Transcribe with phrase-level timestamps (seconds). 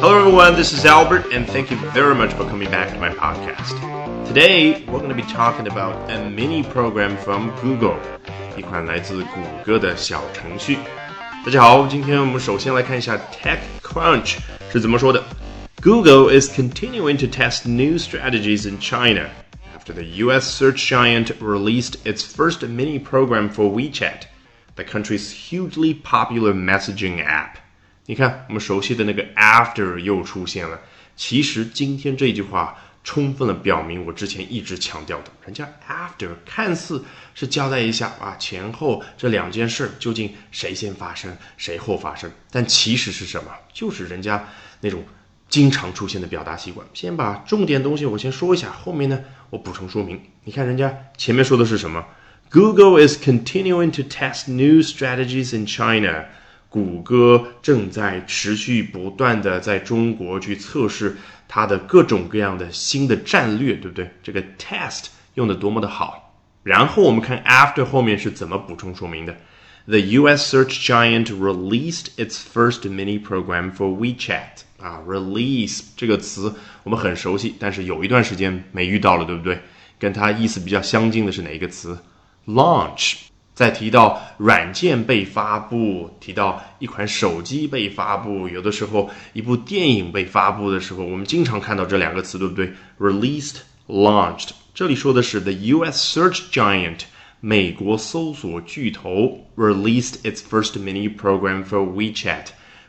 [0.00, 0.54] Hello, everyone.
[0.54, 3.76] This is Albert, and thank you very much for coming back to my podcast.
[4.26, 7.98] Today, we're going to be talking about a mini program from Google，
[8.56, 10.78] 一款来自谷歌的小程序。
[11.44, 14.38] 大家好，今天我们首先来看一下 TechCrunch
[14.72, 15.22] 是怎么说的。
[15.82, 19.28] Google is continuing to test new strategies in China
[19.78, 20.46] after the U.S.
[20.46, 24.22] search giant released its first mini program for WeChat,
[24.76, 27.58] the country's hugely popular messaging app.
[28.07, 30.79] 你看，我们熟悉的那个 after 又出现了。
[31.15, 37.03] 其实今天这句话充分的表明我之前一直强调的，人家 after 看似
[37.35, 43.51] 是交代一下啊前后这两件事究竟谁先发生，谁后发生，但其实是什么？
[43.71, 44.47] 就是人家
[44.81, 45.03] 那种
[45.47, 46.85] 经常出现的表达习惯。
[46.93, 49.19] 先把重点东西我先说一下，后面呢
[49.51, 50.19] 我补充说明。
[50.43, 52.03] 你看人家前面说的是什么
[52.49, 56.25] ？Google is continuing to test new strategies in China。
[56.71, 61.17] 谷歌正在持续不断的在中国去测试
[61.49, 64.09] 它的各种各样的新的战略，对不对？
[64.23, 66.33] 这个 test 用的多么的好。
[66.63, 69.35] 然后我们看 after 后面是怎么补充说明的。
[69.85, 70.55] The U.S.
[70.55, 74.61] search giant released its first mini program for WeChat。
[74.79, 79.59] 啊，release 这个词我们很熟悉，但是有一段时间没遇到了，对不对？
[79.99, 81.99] 跟它意思比较相近的是哪一个词
[82.47, 83.30] ？Launch。
[83.61, 94.49] 在提到软件被发布，提到一款手机被发布，有的时候一部电影被发布的时候，我们经常看到这两个词，对不对？Released, launched。
[94.73, 96.19] 这里说的是 the U.S.
[96.19, 97.01] search giant，
[97.39, 102.45] 美国搜索巨头，released its first mini program for WeChat，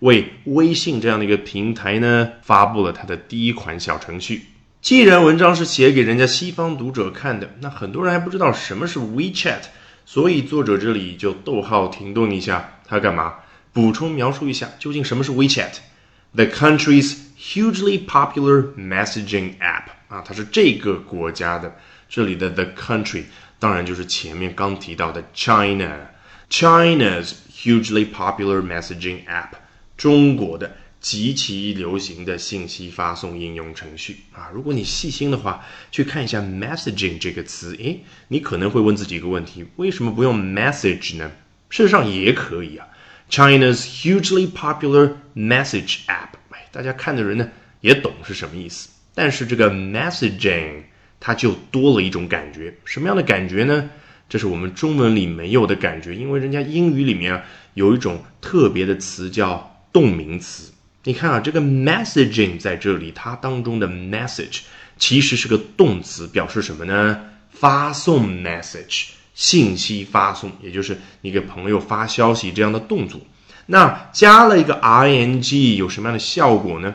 [0.00, 4.46] 为微信这样的一个平台呢发布了它的第一款小程序。
[4.82, 9.62] 既然文章是写给人家西方读者看的，那很多人还不知道什么是 WeChat。
[10.06, 13.34] 所以作者这里就逗号停顿一下，他干嘛？
[13.72, 21.76] 补充描述一下究竟什么是 WeChat，the country's hugely popular messaging app 啊，它是这个国家的。
[22.08, 23.24] 这里的 the country
[23.58, 29.50] 当然就是前面刚提到的 China，China's hugely popular messaging app，
[29.96, 30.76] 中国的。
[31.06, 34.50] 极其流行的信息发送应用程序啊！
[34.52, 41.30] 如果你细心的话，去看一下 “messaging” 这个词，诶，你可能会问自己一个问题：为什么不用 “message” 呢？
[41.70, 42.88] 事实上也可以啊。
[43.30, 47.48] China's hugely popular message app，哎，大家看的人呢
[47.82, 48.88] 也懂是什么意思。
[49.14, 50.82] 但是这个 “messaging”
[51.20, 53.88] 它就多了一种感觉，什么样的感觉呢？
[54.28, 60.72] 这是我们中文里没有的感觉，因为人家英语里面有一种特别的词叫动名词。
[61.06, 64.62] 你看啊，这个 messaging 在这里，它当中的 message
[64.96, 67.20] 其实是个动词，表示什么呢？
[67.48, 73.20] 发送 message，信息发送，也就是你给朋友发消息这样的动作。
[73.66, 76.92] 那加了一个 ing，有什么样的效果呢？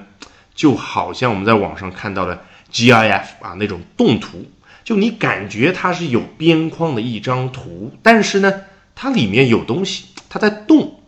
[0.53, 4.45] 就好像我们在网上看到的 GIF 啊那种动图，
[4.83, 8.53] 就你感觉它是有边框的一张图，但是呢，
[8.93, 10.99] 它里面有东西，它在动。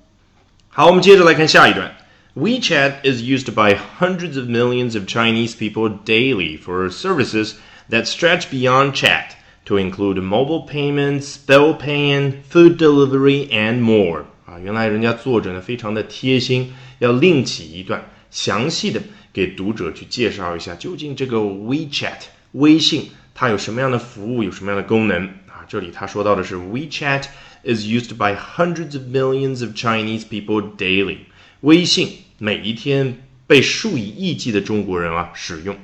[0.70, 1.94] 好，我们接着来看下一段。
[2.37, 7.55] WeChat is used by hundreds of millions of Chinese people daily for services
[7.91, 9.35] that stretch beyond chat
[9.65, 14.27] to include mobile payments, bill paying, food delivery, and more.
[14.47, 19.03] 啊，原来人家作者呢非常的贴心，要另起一段详细的
[19.33, 22.21] 给读者去介绍一下，究竟这个 WeChat
[22.53, 25.67] 微信它有什么样的服务，有什么样的功能啊？
[25.69, 27.25] 这里他说到的是 WeChat
[27.65, 31.19] is used by hundreds of millions of Chinese people daily。
[31.61, 35.78] 微信 每一天被数以亿计的中国人啊使用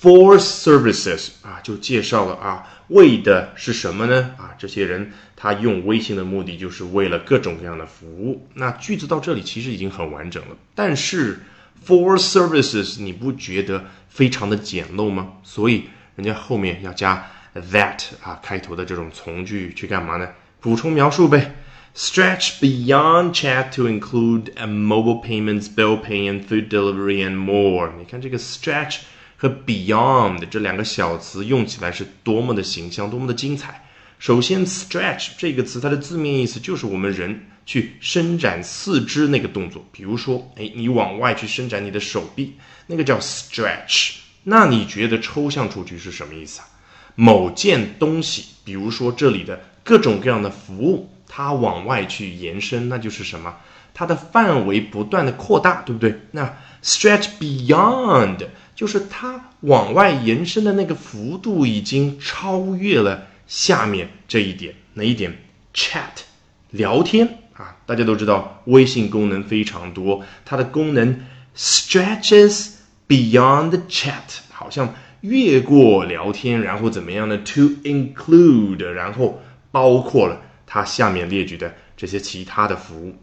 [0.00, 8.48] ，for services 啊就介绍了啊为的是什么呢啊这些人他用微信的目的就是为了各种各样的服务。
[8.54, 11.40] 那句子到这里其实已经很完整了，但是
[11.86, 15.34] for services 你不觉得非常的简陋吗？
[15.42, 15.84] 所以
[16.16, 20.28] 人家后面要加 that 啊开头的这种从句去干嘛呢？
[20.60, 21.54] 补充描述呗。
[21.98, 27.90] Stretch beyond chat to include a mobile payments, bill paying, food delivery, and more。
[27.98, 28.98] 你看这个 stretch
[29.36, 33.84] 和 beyond 这两个小词用起来是多么的形象，多么的精彩。
[34.20, 39.84] 首先，stretch 这个词它的字面意思就是我们人去伸展四肢那个动作。
[39.90, 42.54] 比如说，哎，你往外去伸展你的手臂，
[42.86, 44.12] 那个叫 stretch。
[44.44, 46.68] 那你觉得抽象出去是什么意思啊？
[47.16, 51.10] 某件东西，比如说这里的各种各样的服务。
[51.28, 53.56] 它往外去延伸，那就是什么？
[53.94, 56.20] 它的范围不断的扩大，对不对？
[56.32, 65.36] 那 stretch beyond 就是它往外延伸的那个幅度已经超越了下面这一点哪一点
[65.74, 66.22] ？chat
[66.70, 71.20] 聊天啊，大家都知道微信功能非常多，它的功能
[71.56, 72.74] stretches
[73.08, 79.42] beyond chat，好像越过聊天，然后怎么样呢？To include，然后
[79.72, 83.16] 包括了它下面列举的这些其他的服务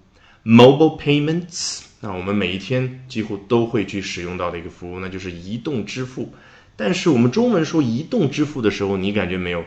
[0.43, 1.83] ，mobile payments。
[2.01, 6.33] 那我们每一天几乎都会去使用到的一个服务，那就是移动支付。
[6.75, 9.63] 但是我们中文说移动支付的时候，你感觉没有？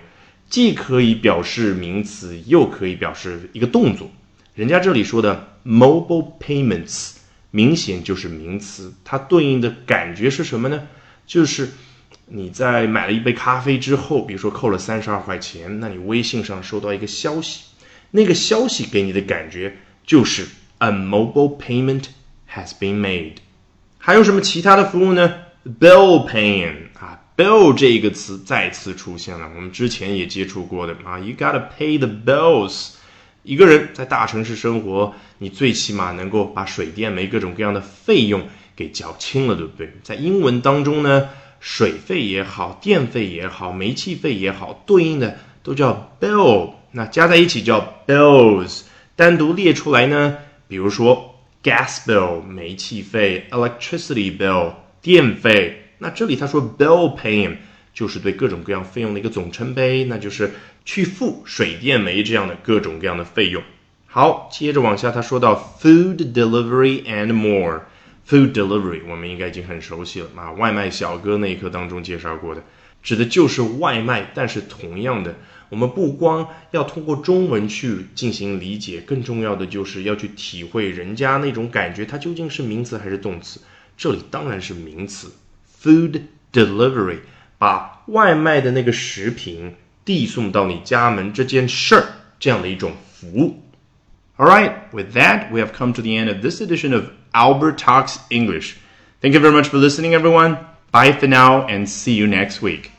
[0.51, 4.11] 既可以表示名词，又可以表示一个动作。
[4.55, 7.13] 人家这里说的 mobile payments
[7.51, 10.89] 明显就是名词，它对应的感觉是什么呢？
[11.27, 11.71] 就是
[12.27, 17.65] 你在买了一杯咖啡之后，比如说扣了三十二块钱，那你微信上收到一个消息，
[18.11, 19.77] 那个消息给你的感觉
[20.07, 20.47] 就是
[20.79, 22.05] a mobile payment。
[22.55, 23.35] has been made。
[23.99, 25.35] 还有什么其他的服务呢
[25.79, 31.19] ？Bill paying 啊，bill 这个词再次出现了，我们之前也接触过的啊。
[31.19, 32.93] You gotta pay the bills。
[33.43, 39.93] 一个人在大城市生活，你最起码能够把水电煤各种各样的费用给缴清了，对不对？
[40.03, 41.29] 在英文当中呢，
[41.61, 48.83] 水费也好，电费也好，煤气费也好，对应的都叫 bill，那加在一起叫 bills。
[49.17, 50.39] 单独列出来呢，
[50.69, 51.35] 比如说。
[51.61, 55.91] gas bill 煤气费，electricity bill 电费。
[55.99, 57.57] 那这里他说 bill paying
[57.93, 60.53] 就是对各种各样费用的一个总称呗，那就是
[60.85, 63.61] 去付水电煤这样的各种各样的费用。
[64.07, 67.83] 好，接着往下，他说到 food delivery and more。
[68.27, 72.63] food delivery 我们应该已经很熟悉了啊，外卖小哥那一课当中介绍过的，
[73.03, 75.35] 指的就是外卖，但是同样的。
[75.70, 83.60] 我们不光要通过中文去进行理解，更重要的就是要去体会人家那种感觉，它究竟是名词还是动词？
[83.98, 85.32] 这里当然是名词，
[85.82, 86.22] food
[86.52, 87.20] delivery，
[87.58, 92.06] 把外卖的那个食品递送到你家门这件事儿，
[92.40, 93.64] 这样的一种服务。
[94.36, 98.18] All right, with that, we have come to the end of this edition of Albert Talks
[98.30, 98.76] English.
[99.22, 100.58] Thank you very much for listening, everyone.
[100.92, 102.92] Bye for now, and see you next week.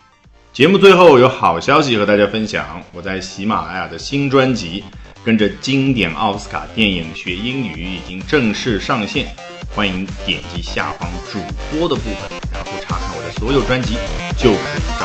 [0.60, 4.84] 节目最后有好消息和大家分享，我在喜马拉雅的新专辑
[5.24, 9.34] 《跟着经典奥斯卡电影学英语》已经正式上线，
[9.74, 11.40] 欢迎点击下方主
[11.72, 13.94] 播的部分，然后查看我的所有专辑，
[14.38, 14.99] 就可以。